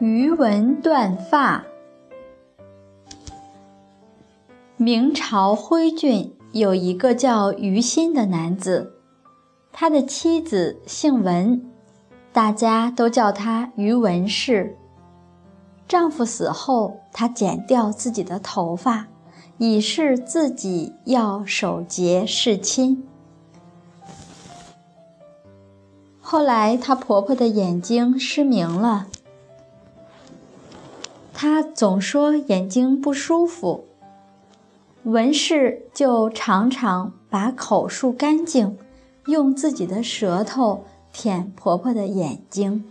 [0.00, 1.64] 鱼纹断发。
[4.76, 8.92] 明朝徽郡有一个叫于心的男子，
[9.72, 11.68] 他的妻子姓文，
[12.32, 14.76] 大家都叫他于文氏。
[15.88, 19.08] 丈夫死后，她剪掉自己的头发，
[19.56, 23.04] 以示自己要守节侍亲。
[26.20, 29.08] 后来，她婆婆的眼睛失明了。
[31.40, 33.84] 他总说眼睛不舒服，
[35.04, 38.76] 文氏就常常把口漱干净，
[39.26, 40.82] 用自己的舌头
[41.12, 42.84] 舔婆婆的眼睛。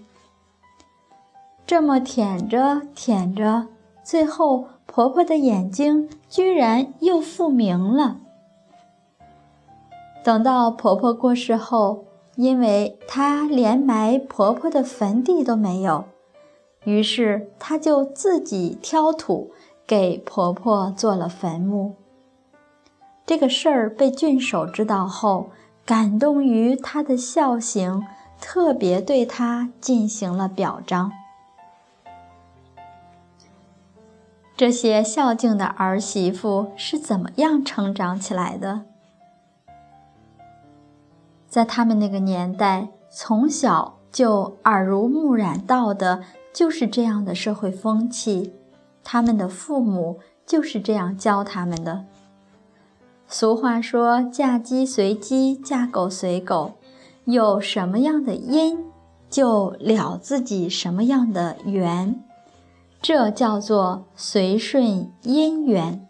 [1.65, 3.67] 这么舔着舔着，
[4.01, 8.15] 最后婆婆的眼睛居然又复明了。
[10.23, 12.05] 等到婆婆过世后，
[12.37, 16.05] 因为她连埋婆婆的坟地都没有。
[16.83, 19.51] 于是，她就自己挑土
[19.85, 21.95] 给婆婆做了坟墓。
[23.25, 25.49] 这个事儿被郡守知道后，
[25.85, 28.05] 感动于她的孝行，
[28.39, 31.11] 特别对她进行了表彰。
[34.55, 38.85] 这些孝敬的儿媳妇是怎么样成长起来的？
[41.47, 46.23] 在他们那个年代，从小就耳濡目染到的。
[46.53, 48.51] 就是这样的社会风气，
[49.03, 52.05] 他们的父母就是这样教他们的。
[53.27, 56.73] 俗话说：“嫁鸡随鸡，嫁狗随狗。”
[57.25, 58.85] 有什么样的因，
[59.29, 62.23] 就了自己什么样的缘，
[63.01, 66.07] 这叫做随顺因缘。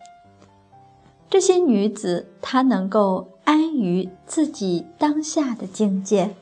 [1.29, 6.35] 这些女子，她能够安于自己当下的境界，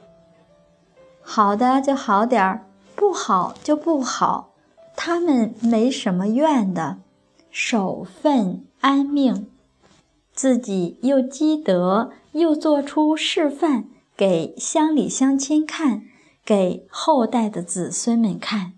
[1.26, 2.66] 好的就好点儿。
[2.96, 4.54] 不好就不好，
[4.96, 7.00] 他们没什么怨的，
[7.52, 9.50] 守份安命，
[10.34, 16.04] 自己又积德，又做出示范给乡里乡亲看，
[16.46, 18.74] 给后代的子孙们看。